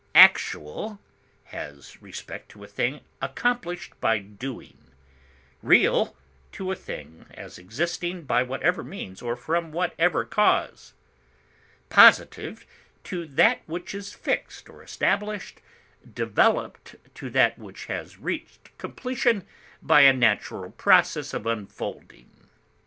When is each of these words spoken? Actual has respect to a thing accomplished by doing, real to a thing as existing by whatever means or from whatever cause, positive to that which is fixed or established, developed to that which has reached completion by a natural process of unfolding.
Actual 0.15 0.99
has 1.43 2.01
respect 2.01 2.49
to 2.49 2.63
a 2.63 2.67
thing 2.67 3.01
accomplished 3.21 3.93
by 4.01 4.17
doing, 4.17 4.79
real 5.61 6.15
to 6.51 6.71
a 6.71 6.75
thing 6.75 7.27
as 7.35 7.59
existing 7.59 8.23
by 8.23 8.41
whatever 8.41 8.83
means 8.83 9.21
or 9.21 9.35
from 9.35 9.71
whatever 9.71 10.25
cause, 10.25 10.93
positive 11.89 12.65
to 13.03 13.27
that 13.27 13.59
which 13.67 13.93
is 13.93 14.11
fixed 14.15 14.67
or 14.71 14.81
established, 14.81 15.61
developed 16.11 16.95
to 17.13 17.29
that 17.29 17.59
which 17.59 17.85
has 17.85 18.17
reached 18.17 18.75
completion 18.79 19.45
by 19.83 20.01
a 20.01 20.13
natural 20.13 20.71
process 20.71 21.31
of 21.31 21.45
unfolding. 21.45 22.47